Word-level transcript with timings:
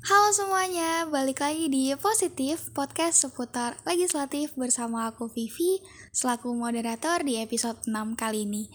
Halo 0.00 0.32
semuanya, 0.32 1.04
balik 1.12 1.44
lagi 1.44 1.68
di 1.68 1.92
Positif 1.92 2.72
Podcast 2.72 3.20
seputar 3.20 3.76
legislatif 3.84 4.56
bersama 4.56 5.12
aku 5.12 5.28
Vivi 5.28 5.84
selaku 6.08 6.56
moderator 6.56 7.20
di 7.20 7.36
episode 7.36 7.76
6 7.84 8.16
kali 8.16 8.48
ini. 8.48 8.72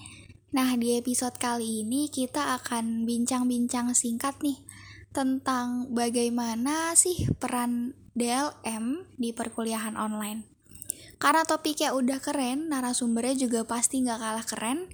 Nah, 0.53 0.77
di 0.77 0.93
episode 1.01 1.33
kali 1.41 1.81
ini 1.81 2.13
kita 2.13 2.53
akan 2.61 3.09
bincang-bincang 3.09 3.97
singkat 3.97 4.37
nih 4.45 4.61
tentang 5.17 5.89
bagaimana 5.97 6.93
sih 6.93 7.25
peran 7.41 7.97
DLM 8.13 9.09
di 9.17 9.33
perkuliahan 9.33 9.97
online. 9.97 10.45
Karena 11.17 11.41
topiknya 11.41 11.97
udah 11.97 12.21
keren, 12.21 12.69
narasumbernya 12.69 13.49
juga 13.49 13.65
pasti 13.65 14.05
nggak 14.05 14.19
kalah 14.21 14.45
keren. 14.45 14.93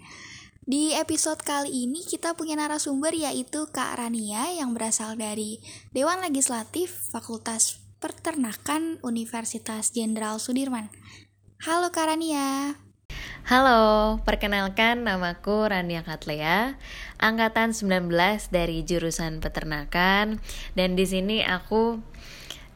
Di 0.71 0.95
episode 0.95 1.43
kali 1.43 1.83
ini 1.83 1.99
kita 1.99 2.31
punya 2.31 2.55
narasumber 2.55 3.11
yaitu 3.11 3.67
Kak 3.75 3.91
Rania 3.99 4.55
yang 4.55 4.71
berasal 4.71 5.19
dari 5.19 5.59
Dewan 5.91 6.23
Legislatif 6.23 7.11
Fakultas 7.11 7.83
Peternakan 7.99 8.95
Universitas 9.03 9.91
Jenderal 9.91 10.39
Sudirman. 10.39 10.87
Halo 11.67 11.91
Kak 11.91 12.15
Rania. 12.15 12.79
Halo, 13.51 14.23
perkenalkan 14.23 15.03
namaku 15.03 15.67
Rania 15.67 16.07
Katlea, 16.07 16.79
angkatan 17.19 17.75
19 17.75 18.07
dari 18.47 18.87
jurusan 18.87 19.43
Peternakan 19.43 20.39
dan 20.79 20.89
di 20.95 21.03
sini 21.03 21.43
aku 21.43 21.99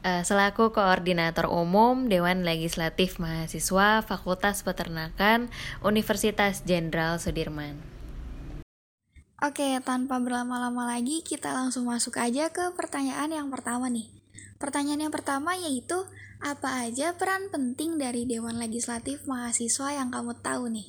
uh, 0.05 0.21
selaku 0.21 0.69
koordinator 0.69 1.49
umum 1.49 2.05
Dewan 2.05 2.45
Legislatif 2.45 3.17
Mahasiswa 3.17 4.05
Fakultas 4.05 4.61
Peternakan 4.61 5.49
Universitas 5.81 6.61
Jenderal 6.61 7.17
Sudirman. 7.17 7.81
Oke, 9.43 9.75
tanpa 9.83 10.15
berlama-lama 10.21 10.87
lagi, 10.87 11.19
kita 11.25 11.51
langsung 11.51 11.91
masuk 11.91 12.15
aja 12.21 12.47
ke 12.53 12.71
pertanyaan 12.77 13.33
yang 13.33 13.49
pertama 13.51 13.91
nih. 13.91 14.07
Pertanyaan 14.55 15.09
yang 15.09 15.13
pertama 15.13 15.59
yaitu, 15.59 16.07
apa 16.39 16.87
aja 16.87 17.11
peran 17.19 17.51
penting 17.51 17.99
dari 17.99 18.23
Dewan 18.23 18.55
Legislatif 18.61 19.27
Mahasiswa 19.27 19.91
yang 19.91 20.07
kamu 20.07 20.39
tahu 20.39 20.71
nih? 20.71 20.87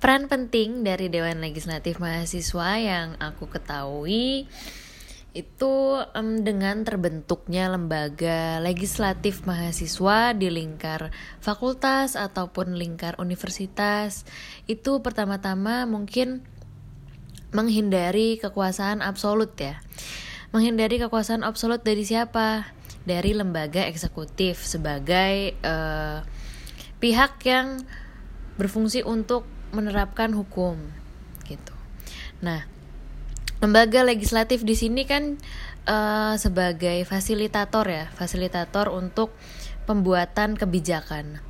Peran 0.00 0.32
penting 0.32 0.80
dari 0.80 1.12
Dewan 1.12 1.44
Legislatif 1.44 2.00
Mahasiswa 2.00 2.70
yang 2.80 3.20
aku 3.20 3.52
ketahui 3.52 4.48
itu 5.34 5.98
um, 6.14 6.46
dengan 6.46 6.86
terbentuknya 6.86 7.66
lembaga 7.66 8.62
legislatif 8.62 9.42
mahasiswa 9.42 10.30
di 10.30 10.46
lingkar 10.46 11.10
fakultas 11.42 12.14
ataupun 12.14 12.78
lingkar 12.78 13.18
universitas 13.18 14.22
itu 14.70 15.02
pertama-tama 15.02 15.90
mungkin 15.90 16.46
menghindari 17.50 18.38
kekuasaan 18.38 19.02
absolut 19.02 19.58
ya. 19.58 19.82
Menghindari 20.54 21.02
kekuasaan 21.02 21.42
absolut 21.42 21.82
dari 21.82 22.06
siapa? 22.06 22.70
Dari 23.02 23.34
lembaga 23.34 23.90
eksekutif 23.90 24.62
sebagai 24.62 25.58
uh, 25.66 26.22
pihak 27.02 27.42
yang 27.42 27.82
berfungsi 28.54 29.02
untuk 29.02 29.42
menerapkan 29.74 30.30
hukum 30.30 30.78
gitu. 31.46 31.74
Nah 32.38 32.73
lembaga 33.64 34.04
legislatif 34.04 34.60
di 34.60 34.76
sini 34.76 35.08
kan 35.08 35.40
uh, 35.88 36.36
sebagai 36.36 37.00
fasilitator 37.08 37.88
ya, 37.88 38.12
fasilitator 38.12 38.92
untuk 38.92 39.32
pembuatan 39.88 40.60
kebijakan. 40.60 41.40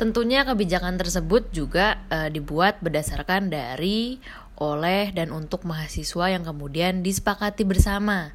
Tentunya 0.00 0.48
kebijakan 0.48 0.96
tersebut 0.96 1.52
juga 1.52 2.00
uh, 2.08 2.32
dibuat 2.32 2.80
berdasarkan 2.80 3.52
dari, 3.52 4.16
oleh 4.56 5.12
dan 5.12 5.28
untuk 5.28 5.68
mahasiswa 5.68 6.32
yang 6.32 6.40
kemudian 6.40 7.04
disepakati 7.04 7.68
bersama. 7.68 8.32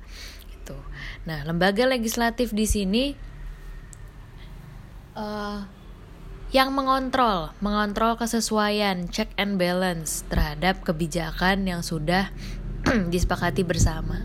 Gitu. 0.53 0.77
Nah, 1.25 1.41
lembaga 1.41 1.89
legislatif 1.89 2.53
di 2.53 2.69
sini 2.69 3.05
uh, 5.17 5.65
yang 6.53 6.71
mengontrol, 6.71 7.51
mengontrol 7.59 8.16
kesesuaian, 8.16 9.11
check 9.11 9.27
and 9.35 9.59
balance 9.59 10.23
terhadap 10.31 10.79
kebijakan 10.85 11.67
yang 11.67 11.83
sudah 11.83 12.31
disepakati 13.14 13.68
bersama. 13.68 14.24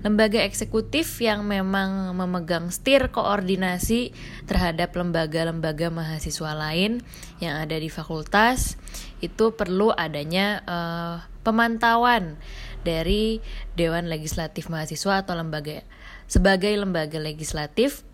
Lembaga 0.00 0.40
eksekutif 0.42 1.20
yang 1.20 1.44
memang 1.44 2.16
memegang 2.16 2.72
stir 2.72 3.12
koordinasi 3.12 4.16
terhadap 4.48 4.96
lembaga-lembaga 4.96 5.92
mahasiswa 5.92 6.56
lain 6.56 7.04
yang 7.38 7.60
ada 7.60 7.76
di 7.76 7.92
fakultas 7.92 8.80
itu 9.20 9.52
perlu 9.52 9.92
adanya 9.92 10.64
uh, 10.64 11.16
pemantauan 11.44 12.40
dari 12.80 13.44
Dewan 13.76 14.08
Legislatif 14.08 14.72
Mahasiswa 14.72 15.20
atau 15.20 15.36
lembaga 15.36 15.84
sebagai 16.24 16.72
lembaga 16.72 17.20
legislatif 17.20 18.06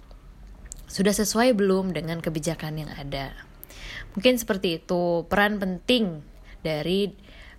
sudah 0.91 1.15
sesuai 1.15 1.55
belum 1.55 1.95
dengan 1.95 2.19
kebijakan 2.19 2.83
yang 2.83 2.91
ada. 2.95 3.35
Mungkin 4.19 4.41
seperti 4.41 4.81
itu 4.83 5.29
peran 5.29 5.61
penting 5.61 6.25
dari 6.65 7.13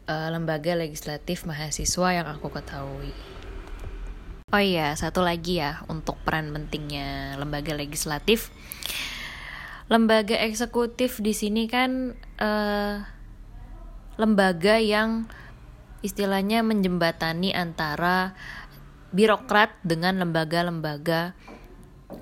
uh, 0.07 0.29
lembaga 0.31 0.73
legislatif 0.73 1.43
mahasiswa 1.43 2.07
yang 2.23 2.27
aku 2.27 2.49
ketahui. 2.49 3.11
Oh 4.47 4.63
iya, 4.63 4.95
satu 4.95 5.19
lagi 5.27 5.59
ya 5.59 5.83
untuk 5.91 6.15
peran 6.23 6.55
pentingnya 6.55 7.35
lembaga 7.35 7.75
legislatif. 7.75 8.47
Lembaga 9.91 10.39
eksekutif 10.39 11.19
di 11.19 11.35
sini 11.35 11.67
kan 11.67 12.15
uh, 12.39 13.03
lembaga 14.15 14.79
yang 14.79 15.27
istilahnya 15.99 16.63
menjembatani 16.63 17.51
antara 17.51 18.35
birokrat 19.11 19.75
dengan 19.83 20.19
lembaga-lembaga 20.23 21.35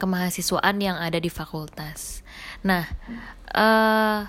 kemahasiswaan 0.02 0.82
yang 0.82 0.98
ada 0.98 1.22
di 1.22 1.30
fakultas. 1.30 2.26
Nah, 2.66 2.90
uh, 3.54 4.26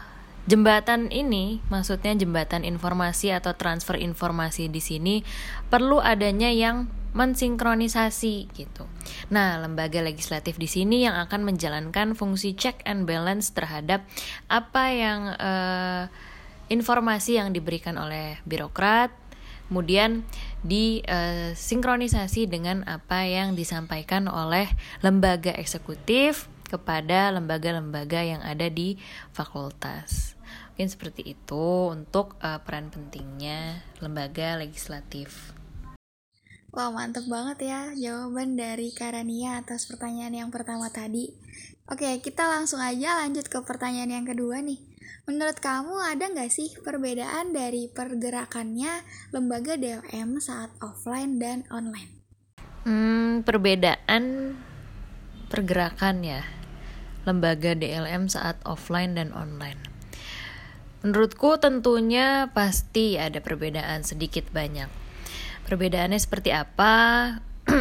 Jembatan 0.47 1.11
ini, 1.11 1.59
maksudnya 1.67 2.15
jembatan 2.15 2.62
informasi 2.62 3.34
atau 3.34 3.59
transfer 3.59 3.99
informasi 3.99 4.71
di 4.71 4.79
sini 4.79 5.27
perlu 5.67 5.99
adanya 5.99 6.55
yang 6.55 6.87
mensinkronisasi 7.19 8.55
gitu. 8.55 8.87
Nah, 9.33 9.59
lembaga 9.59 9.99
legislatif 10.05 10.55
di 10.55 10.71
sini 10.71 11.03
yang 11.03 11.19
akan 11.19 11.43
menjalankan 11.49 12.15
fungsi 12.15 12.55
check 12.55 12.79
and 12.87 13.11
balance 13.11 13.51
terhadap 13.51 14.06
apa 14.47 14.85
yang 14.95 15.35
uh, 15.35 16.06
informasi 16.71 17.43
yang 17.43 17.51
diberikan 17.51 17.99
oleh 17.99 18.39
birokrat, 18.47 19.11
kemudian 19.67 20.23
disinkronisasi 20.62 22.47
dengan 22.47 22.87
apa 22.87 23.27
yang 23.27 23.59
disampaikan 23.59 24.31
oleh 24.31 24.71
lembaga 25.03 25.56
eksekutif 25.59 26.47
kepada 26.69 27.33
lembaga-lembaga 27.33 28.21
yang 28.23 28.45
ada 28.45 28.69
di 28.69 29.01
fakultas. 29.33 30.36
Mungkin 30.76 30.92
seperti 30.92 31.25
itu 31.32 31.88
untuk 31.88 32.37
uh, 32.44 32.60
peran 32.60 32.92
pentingnya 32.92 33.81
lembaga 34.04 34.60
legislatif. 34.60 35.56
Wah 36.69 36.92
mantep 36.92 37.25
banget 37.32 37.72
ya 37.72 37.81
jawaban 37.97 38.60
dari 38.60 38.92
Karania 38.92 39.64
atas 39.64 39.88
pertanyaan 39.88 40.37
yang 40.44 40.50
pertama 40.53 40.92
tadi. 40.92 41.32
Oke 41.88 42.20
kita 42.20 42.44
langsung 42.44 42.84
aja 42.84 43.25
lanjut 43.25 43.48
ke 43.48 43.56
pertanyaan 43.64 44.20
yang 44.20 44.26
kedua 44.28 44.60
nih. 44.60 44.76
Menurut 45.25 45.56
kamu 45.64 45.97
ada 45.97 46.28
nggak 46.28 46.53
sih 46.53 46.69
perbedaan 46.84 47.56
dari 47.56 47.88
pergerakannya 47.88 49.00
lembaga 49.32 49.81
DLM 49.81 50.44
saat 50.44 50.69
offline 50.84 51.41
dan 51.41 51.64
online? 51.72 52.20
Hmm, 52.84 53.41
perbedaan 53.48 54.53
pergerakan 55.48 56.20
ya 56.20 56.44
lembaga 57.25 57.72
DLM 57.72 58.28
saat 58.28 58.60
offline 58.69 59.16
dan 59.16 59.32
online. 59.32 59.96
Menurutku 61.06 61.55
tentunya 61.62 62.50
pasti 62.50 63.15
ada 63.15 63.39
perbedaan 63.39 64.03
sedikit 64.03 64.50
banyak. 64.50 64.91
Perbedaannya 65.62 66.19
seperti 66.19 66.50
apa? 66.50 66.94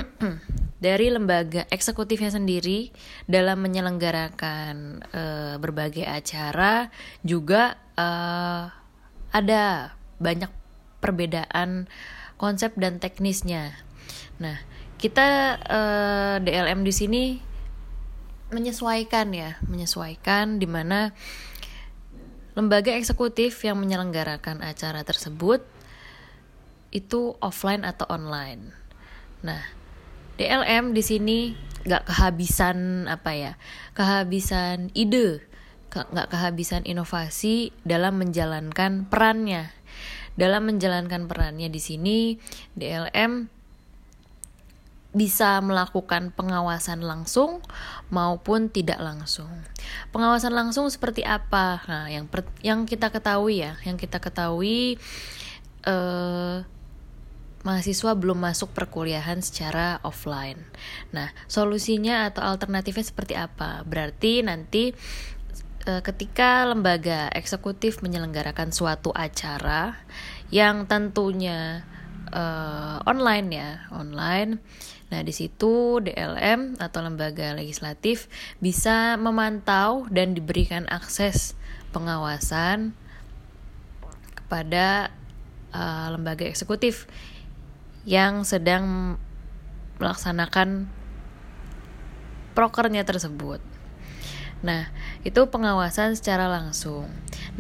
Dari 0.86 1.10
lembaga 1.10 1.66
eksekutifnya 1.74 2.30
sendiri 2.30 2.94
dalam 3.26 3.66
menyelenggarakan 3.66 5.02
uh, 5.10 5.56
berbagai 5.58 6.06
acara 6.06 6.94
juga 7.26 7.82
uh, 7.98 8.70
ada 9.34 9.98
banyak 10.22 10.54
perbedaan 11.02 11.90
konsep 12.38 12.78
dan 12.78 13.02
teknisnya. 13.02 13.74
Nah, 14.38 14.62
kita 15.02 15.58
uh, 15.66 16.38
eh, 16.38 16.46
DLM 16.46 16.86
di 16.86 16.94
sini 16.94 17.24
menyesuaikan 18.54 19.34
ya, 19.34 19.58
menyesuaikan 19.66 20.62
di 20.62 20.70
mana 20.70 21.10
lembaga 22.56 22.96
eksekutif 22.96 23.60
yang 23.68 23.78
menyelenggarakan 23.78 24.64
acara 24.64 25.04
tersebut 25.04 25.62
itu 26.96 27.36
offline 27.44 27.84
atau 27.84 28.08
online. 28.08 28.72
Nah, 29.44 29.60
DLM 30.40 30.96
di 30.96 31.04
sini 31.04 31.40
nggak 31.86 32.08
kehabisan 32.08 33.06
apa 33.12 33.32
ya, 33.36 33.54
kehabisan 33.94 34.90
ide, 34.96 35.44
nggak 35.92 36.32
kehabisan 36.32 36.88
inovasi 36.88 37.76
dalam 37.84 38.18
menjalankan 38.18 39.06
perannya. 39.06 39.76
Dalam 40.36 40.68
menjalankan 40.68 41.32
perannya 41.32 41.72
di 41.72 41.80
sini, 41.80 42.36
DLM 42.76 43.55
bisa 45.16 45.64
melakukan 45.64 46.36
pengawasan 46.36 47.00
langsung 47.00 47.64
maupun 48.12 48.68
tidak 48.68 49.00
langsung. 49.00 49.48
Pengawasan 50.12 50.52
langsung 50.52 50.92
seperti 50.92 51.24
apa? 51.24 51.80
Nah, 51.88 52.12
yang 52.12 52.28
per, 52.28 52.44
yang 52.60 52.84
kita 52.84 53.08
ketahui 53.16 53.64
ya, 53.64 53.80
yang 53.88 53.96
kita 53.96 54.20
ketahui 54.20 55.00
eh, 55.88 56.58
mahasiswa 57.64 58.12
belum 58.14 58.44
masuk 58.44 58.76
perkuliahan 58.76 59.40
secara 59.40 60.04
offline. 60.04 60.60
Nah, 61.16 61.32
solusinya 61.48 62.28
atau 62.28 62.44
alternatifnya 62.44 63.08
seperti 63.08 63.40
apa? 63.40 63.88
Berarti 63.88 64.44
nanti 64.44 64.92
eh, 65.88 66.02
ketika 66.04 66.68
lembaga 66.68 67.32
eksekutif 67.32 68.04
menyelenggarakan 68.04 68.76
suatu 68.76 69.16
acara 69.16 69.96
yang 70.52 70.92
tentunya 70.92 71.88
uh, 72.34 73.04
online 73.06 73.48
ya, 73.52 73.70
online 73.94 74.62
Nah, 75.14 75.22
di 75.22 75.30
situ 75.30 76.02
DLM 76.02 76.82
atau 76.82 77.00
lembaga 77.06 77.54
legislatif 77.54 78.26
bisa 78.58 79.16
memantau 79.22 80.10
dan 80.10 80.34
diberikan 80.34 80.90
akses 80.90 81.54
pengawasan 81.94 82.98
kepada 84.34 85.14
uh, 85.74 86.10
lembaga 86.10 86.50
eksekutif 86.50 87.06
yang 88.06 88.42
sedang 88.42 89.18
melaksanakan 90.02 90.90
prokernya 92.58 93.06
tersebut. 93.06 93.62
Nah, 94.66 94.90
itu 95.22 95.46
pengawasan 95.46 96.18
secara 96.18 96.50
langsung. 96.50 97.06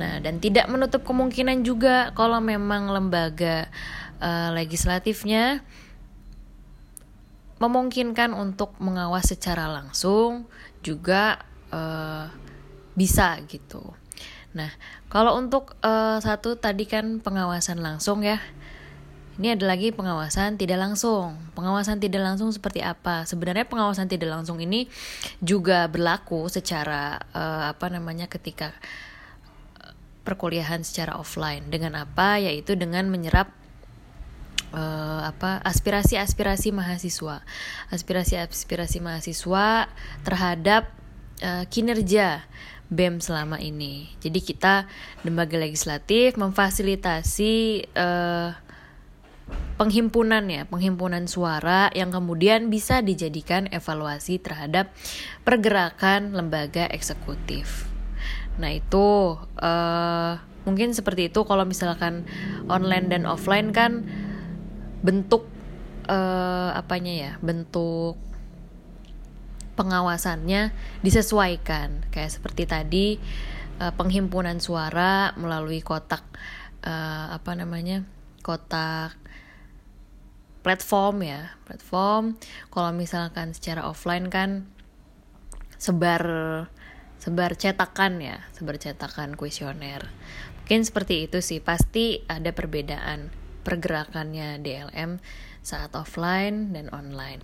Nah, 0.01 0.17
dan 0.17 0.41
tidak 0.41 0.65
menutup 0.65 1.05
kemungkinan 1.05 1.61
juga 1.61 2.09
kalau 2.17 2.41
memang 2.41 2.89
lembaga 2.89 3.69
uh, 4.19 4.51
legislatifnya 4.55 5.63
memungkinkan 7.55 8.35
untuk 8.35 8.75
mengawas 8.83 9.31
secara 9.31 9.71
langsung 9.71 10.45
juga 10.83 11.39
uh, 11.71 12.27
bisa 12.93 13.39
gitu. 13.47 13.95
Nah, 14.55 14.71
kalau 15.11 15.35
untuk 15.35 15.75
uh, 15.83 16.19
satu 16.19 16.55
tadi 16.55 16.87
kan 16.87 17.19
pengawasan 17.19 17.79
langsung 17.83 18.23
ya. 18.23 18.39
Ini 19.35 19.59
ada 19.59 19.67
lagi 19.67 19.91
pengawasan 19.91 20.55
tidak 20.55 20.79
langsung. 20.79 21.35
Pengawasan 21.59 21.99
tidak 21.99 22.23
langsung 22.23 22.55
seperti 22.55 22.79
apa? 22.79 23.27
Sebenarnya 23.27 23.67
pengawasan 23.67 24.07
tidak 24.07 24.31
langsung 24.31 24.63
ini 24.63 24.87
juga 25.43 25.91
berlaku 25.91 26.47
secara 26.47 27.19
uh, 27.35 27.67
apa 27.67 27.91
namanya 27.91 28.31
ketika 28.31 28.71
perkuliahan 30.23 30.87
secara 30.87 31.19
offline. 31.19 31.67
Dengan 31.67 31.99
apa? 31.99 32.39
Yaitu 32.39 32.79
dengan 32.79 33.11
menyerap 33.11 33.51
uh, 34.73 35.27
apa 35.29 35.61
aspirasi-aspirasi 35.61 36.71
mahasiswa, 36.73 37.43
aspirasi-aspirasi 37.91 38.97
mahasiswa 39.03 39.91
terhadap 40.23 40.89
uh, 41.43 41.65
kinerja 41.69 42.47
BEM 42.89 43.17
selama 43.21 43.57
ini. 43.57 44.13
Jadi 44.21 44.39
kita 44.41 44.85
lembaga 45.25 45.57
legislatif 45.57 46.37
memfasilitasi 46.37 47.85
uh, 47.97 48.53
penghimpunan 49.75 50.45
ya, 50.47 50.63
penghimpunan 50.69 51.25
suara 51.27 51.89
yang 51.91 52.13
kemudian 52.13 52.69
bisa 52.71 53.01
dijadikan 53.01 53.67
evaluasi 53.73 54.39
terhadap 54.39 54.93
pergerakan 55.43 56.33
lembaga 56.33 56.87
eksekutif. 56.89 57.89
Nah 58.55 58.71
itu 58.71 59.35
uh, 59.59 60.39
mungkin 60.63 60.95
seperti 60.95 61.29
itu 61.29 61.43
kalau 61.43 61.67
misalkan 61.67 62.25
online 62.71 63.11
dan 63.11 63.27
offline 63.27 63.75
kan 63.75 64.07
bentuk 65.05 65.45
uh, 66.09 66.73
apanya 66.73 67.13
ya 67.13 67.31
bentuk 67.45 68.17
pengawasannya 69.77 70.73
disesuaikan. 71.05 72.09
Kayak 72.09 72.33
seperti 72.33 72.63
tadi 72.65 73.07
uh, 73.77 73.93
penghimpunan 73.93 74.57
suara 74.57 75.37
melalui 75.37 75.85
kotak 75.85 76.25
uh, 76.81 77.37
apa 77.37 77.53
namanya 77.53 78.01
kotak 78.41 79.13
platform 80.65 81.21
ya 81.21 81.53
platform. 81.69 82.33
Kalau 82.73 82.89
misalkan 82.89 83.53
secara 83.53 83.85
offline 83.85 84.33
kan 84.33 84.65
sebar 85.77 86.25
sebar 87.21 87.53
cetakan 87.53 88.17
ya 88.25 88.41
sebar 88.57 88.81
cetakan 88.81 89.37
kuesioner. 89.37 90.09
Mungkin 90.65 90.81
seperti 90.81 91.29
itu 91.29 91.45
sih 91.45 91.61
pasti 91.61 92.25
ada 92.25 92.49
perbedaan 92.49 93.44
pergerakannya 93.65 94.61
DLM 94.61 95.17
saat 95.65 95.97
offline 95.97 96.69
dan 96.69 96.93
online. 96.93 97.41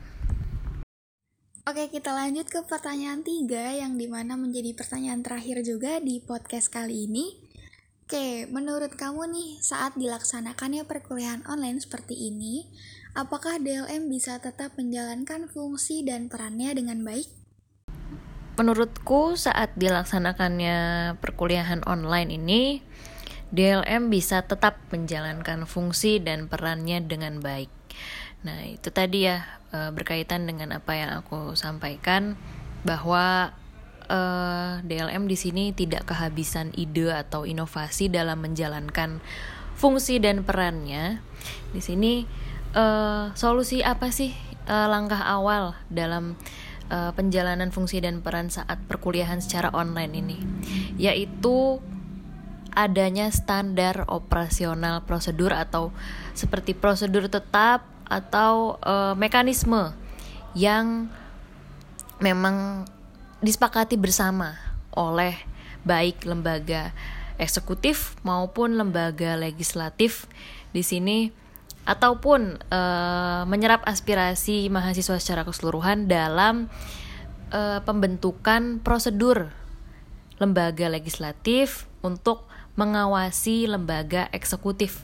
Oke, 1.65 1.89
kita 1.89 2.13
lanjut 2.13 2.49
ke 2.49 2.61
pertanyaan 2.65 3.21
tiga 3.25 3.73
yang 3.73 3.97
di 3.97 4.05
mana 4.05 4.37
menjadi 4.37 4.73
pertanyaan 4.77 5.21
terakhir 5.25 5.61
juga 5.65 5.97
di 5.97 6.21
podcast 6.21 6.69
kali 6.69 7.09
ini. 7.09 7.37
Oke, 8.05 8.43
menurut 8.49 8.97
kamu 8.97 9.29
nih 9.29 9.49
saat 9.61 9.95
dilaksanakannya 9.95 10.83
perkuliahan 10.89 11.45
online 11.47 11.79
seperti 11.79 12.27
ini, 12.33 12.65
apakah 13.13 13.61
DLM 13.61 14.09
bisa 14.11 14.41
tetap 14.41 14.75
menjalankan 14.75 15.47
fungsi 15.47 16.03
dan 16.03 16.27
perannya 16.27 16.75
dengan 16.75 17.07
baik? 17.07 17.29
Menurutku 18.59 19.39
saat 19.39 19.71
dilaksanakannya 19.79 21.15
perkuliahan 21.23 21.87
online 21.87 22.35
ini, 22.35 22.83
DLM 23.51 24.07
bisa 24.07 24.47
tetap 24.47 24.79
menjalankan 24.95 25.67
fungsi 25.67 26.23
dan 26.23 26.47
perannya 26.47 27.03
dengan 27.03 27.43
baik. 27.43 27.67
Nah, 28.47 28.63
itu 28.65 28.89
tadi 28.89 29.27
ya 29.27 29.43
e, 29.75 29.91
berkaitan 29.91 30.47
dengan 30.47 30.71
apa 30.73 30.95
yang 30.95 31.11
aku 31.21 31.53
sampaikan 31.53 32.39
bahwa 32.81 33.53
uh, 34.09 34.81
e, 34.81 34.87
DLM 34.89 35.29
di 35.29 35.37
sini 35.37 35.69
tidak 35.69 36.09
kehabisan 36.09 36.73
ide 36.73 37.13
atau 37.13 37.45
inovasi 37.45 38.09
dalam 38.09 38.41
menjalankan 38.41 39.21
fungsi 39.77 40.17
dan 40.17 40.41
perannya. 40.41 41.21
Di 41.75 41.81
sini 41.83 42.25
uh, 42.73 43.29
solusi 43.33 43.81
apa 43.81 44.09
sih 44.09 44.33
uh, 44.65 44.87
langkah 44.89 45.21
awal 45.21 45.77
dalam 45.89 46.37
uh, 46.89 47.11
penjalanan 47.13 47.69
fungsi 47.69 48.01
dan 48.01 48.21
peran 48.21 48.49
saat 48.49 48.77
perkuliahan 48.85 49.41
secara 49.41 49.69
online 49.73 50.13
ini? 50.17 50.37
Yaitu 50.97 51.81
adanya 52.71 53.27
standar 53.29 54.07
operasional 54.07 55.03
prosedur 55.03 55.51
atau 55.51 55.91
seperti 56.31 56.71
prosedur 56.71 57.27
tetap 57.27 57.83
atau 58.07 58.79
e, 58.79 59.15
mekanisme 59.15 59.95
yang 60.55 61.07
memang 62.19 62.87
disepakati 63.39 63.95
bersama 63.95 64.55
oleh 64.91 65.35
baik 65.87 66.27
lembaga 66.27 66.91
eksekutif 67.39 68.19
maupun 68.21 68.75
lembaga 68.75 69.39
legislatif 69.39 70.27
di 70.75 70.83
sini 70.83 71.31
ataupun 71.87 72.61
e, 72.61 72.81
menyerap 73.47 73.81
aspirasi 73.87 74.69
mahasiswa 74.69 75.17
secara 75.17 75.47
keseluruhan 75.47 76.05
dalam 76.11 76.67
e, 77.49 77.79
pembentukan 77.81 78.83
prosedur 78.83 79.49
lembaga 80.37 80.91
legislatif 80.91 81.87
untuk 82.03 82.50
mengawasi 82.75 83.67
lembaga 83.67 84.31
eksekutif. 84.31 85.03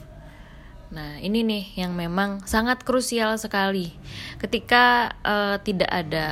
Nah, 0.88 1.20
ini 1.20 1.44
nih 1.44 1.64
yang 1.76 1.92
memang 1.92 2.40
sangat 2.48 2.80
krusial 2.80 3.36
sekali. 3.36 3.92
Ketika 4.40 5.12
uh, 5.20 5.56
tidak 5.60 5.90
ada 5.92 6.28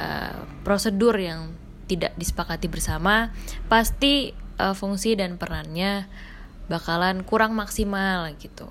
prosedur 0.64 1.12
yang 1.20 1.52
tidak 1.86 2.16
disepakati 2.16 2.66
bersama, 2.66 3.36
pasti 3.68 4.32
uh, 4.56 4.72
fungsi 4.72 5.14
dan 5.14 5.36
perannya 5.36 6.08
bakalan 6.66 7.22
kurang 7.22 7.52
maksimal 7.54 8.32
gitu. 8.40 8.66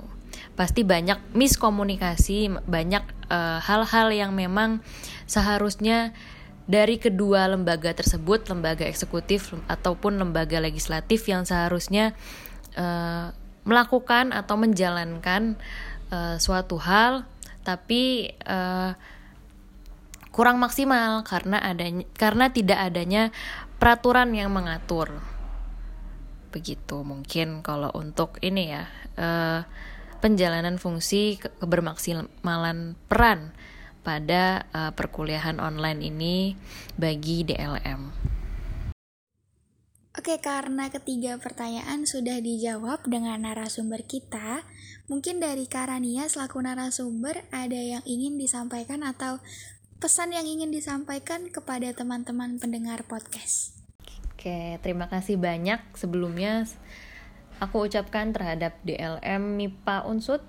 Pasti 0.56 0.84
banyak 0.84 1.36
miskomunikasi, 1.36 2.48
banyak 2.64 3.04
eh, 3.28 3.60
hal-hal 3.60 4.08
uh, 4.12 4.16
yang 4.16 4.32
memang 4.36 4.80
seharusnya 5.28 6.16
dari 6.66 7.00
kedua 7.00 7.48
lembaga 7.52 7.92
tersebut, 7.92 8.48
lembaga 8.48 8.88
eksekutif 8.88 9.52
ataupun 9.68 10.18
lembaga 10.20 10.60
legislatif 10.60 11.28
yang 11.28 11.44
seharusnya 11.44 12.16
uh, 12.76 13.32
melakukan 13.66 14.32
atau 14.32 14.56
menjalankan 14.56 15.58
uh, 16.14 16.38
suatu 16.38 16.78
hal 16.78 17.26
tapi 17.66 18.30
uh, 18.46 18.94
kurang 20.30 20.62
maksimal 20.62 21.26
karena 21.26 21.58
adanya 21.64 22.06
karena 22.14 22.52
tidak 22.54 22.80
adanya 22.92 23.24
peraturan 23.82 24.36
yang 24.36 24.54
mengatur 24.54 25.24
begitu 26.54 27.04
mungkin 27.04 27.60
kalau 27.66 27.92
untuk 27.92 28.40
ini 28.40 28.72
ya 28.72 28.84
uh, 29.20 29.66
penjalanan 30.24 30.80
fungsi 30.80 31.40
ke 31.42 31.52
kebermaksimalan 31.60 32.96
peran 33.12 33.52
pada 34.06 34.70
uh, 34.70 34.92
perkuliahan 34.94 35.58
online 35.58 36.02
ini 36.06 36.54
bagi 36.94 37.42
DLM. 37.42 38.35
Oke, 40.26 40.42
karena 40.42 40.90
ketiga 40.90 41.38
pertanyaan 41.38 42.10
sudah 42.10 42.42
dijawab 42.42 43.06
dengan 43.06 43.46
narasumber 43.46 44.02
kita, 44.10 44.66
mungkin 45.06 45.38
dari 45.38 45.70
Karania 45.70 46.26
selaku 46.26 46.66
narasumber 46.66 47.46
ada 47.54 47.78
yang 47.78 48.02
ingin 48.10 48.42
disampaikan 48.42 49.06
atau 49.06 49.38
pesan 50.02 50.34
yang 50.34 50.50
ingin 50.50 50.74
disampaikan 50.74 51.46
kepada 51.54 51.94
teman-teman 51.94 52.58
pendengar 52.58 53.06
podcast. 53.06 53.78
Oke, 54.34 54.82
terima 54.82 55.06
kasih 55.14 55.38
banyak 55.38 55.78
sebelumnya 55.94 56.66
aku 57.62 57.86
ucapkan 57.86 58.34
terhadap 58.34 58.82
DLM 58.82 59.62
MIPA 59.62 60.10
Unsut 60.10 60.42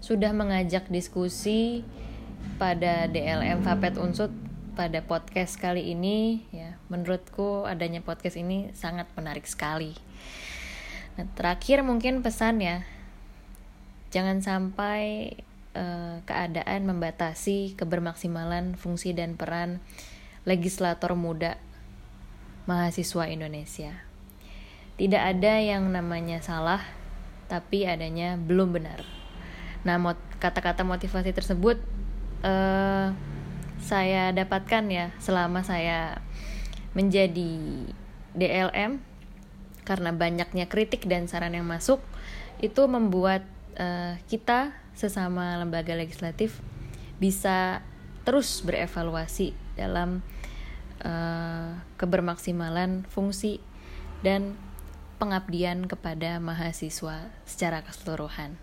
sudah 0.00 0.32
mengajak 0.32 0.88
diskusi 0.88 1.84
pada 2.56 3.04
DLM 3.04 3.60
Fapet 3.60 4.00
Unsut 4.00 4.32
pada 4.72 5.04
podcast 5.04 5.60
kali 5.60 5.92
ini 5.92 6.48
ya 6.48 6.67
menurutku 6.88 7.68
adanya 7.68 8.00
podcast 8.00 8.36
ini 8.36 8.72
sangat 8.72 9.08
menarik 9.16 9.44
sekali 9.44 9.96
nah 11.16 11.26
terakhir 11.36 11.84
mungkin 11.84 12.20
pesan 12.20 12.60
ya 12.64 12.84
jangan 14.08 14.40
sampai 14.40 15.36
uh, 15.76 16.24
keadaan 16.24 16.88
membatasi 16.88 17.76
kebermaksimalan 17.76 18.74
fungsi 18.74 19.12
dan 19.12 19.36
peran 19.36 19.84
legislator 20.48 21.12
muda 21.12 21.60
mahasiswa 22.68 23.24
Indonesia. 23.28 23.92
Tidak 25.00 25.22
ada 25.22 25.56
yang 25.56 25.88
namanya 25.88 26.44
salah, 26.44 26.84
tapi 27.48 27.88
adanya 27.88 28.36
belum 28.36 28.76
benar. 28.76 29.04
Nah, 29.88 29.96
kata-kata 30.36 30.84
motivasi 30.84 31.32
tersebut 31.32 31.80
uh, 32.44 33.14
saya 33.78 34.34
dapatkan 34.34 34.84
ya 34.90 35.06
selama 35.22 35.64
saya 35.64 36.20
menjadi 36.92 37.84
DLM 38.36 39.00
karena 39.84 40.10
banyaknya 40.12 40.68
kritik 40.68 41.08
dan 41.08 41.24
saran 41.26 41.56
yang 41.56 41.64
masuk 41.64 42.00
itu 42.60 42.84
membuat 42.84 43.46
uh, 43.80 44.20
kita 44.28 44.76
sesama 44.92 45.56
lembaga 45.56 45.96
legislatif 45.96 46.60
bisa 47.16 47.80
terus 48.28 48.60
berevaluasi 48.60 49.56
dalam 49.78 50.20
uh, 51.00 51.78
kebermaksimalan 51.96 53.08
fungsi 53.08 53.62
dan 54.20 54.58
pengabdian 55.18 55.86
kepada 55.86 56.38
mahasiswa 56.38 57.30
secara 57.46 57.82
keseluruhan. 57.82 58.54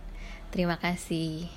Terima 0.53 0.79
kasih. 0.79 1.51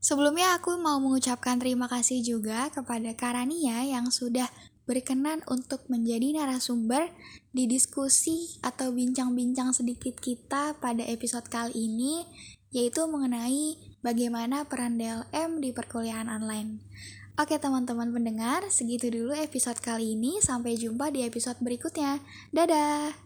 Sebelumnya 0.00 0.54
aku 0.54 0.78
mau 0.78 1.02
mengucapkan 1.02 1.58
terima 1.58 1.90
kasih 1.90 2.22
juga 2.22 2.70
kepada 2.70 3.10
Karania 3.18 3.82
yang 3.84 4.08
sudah 4.08 4.46
berkenan 4.86 5.42
untuk 5.50 5.82
menjadi 5.90 6.32
narasumber 6.40 7.10
di 7.50 7.66
diskusi 7.66 8.56
atau 8.62 8.94
bincang-bincang 8.94 9.74
sedikit 9.74 10.16
kita 10.22 10.78
pada 10.78 11.02
episode 11.04 11.50
kali 11.50 11.74
ini 11.74 12.22
yaitu 12.70 13.04
mengenai 13.06 13.78
bagaimana 14.00 14.66
peran 14.66 14.98
DLM 14.98 15.58
di 15.58 15.70
perkuliahan 15.74 16.30
online. 16.30 16.82
Oke 17.36 17.60
teman-teman 17.60 18.16
pendengar, 18.16 18.64
segitu 18.72 19.12
dulu 19.12 19.36
episode 19.36 19.76
kali 19.84 20.16
ini. 20.16 20.40
Sampai 20.40 20.80
jumpa 20.80 21.12
di 21.12 21.20
episode 21.20 21.60
berikutnya. 21.60 22.24
Dadah! 22.48 23.25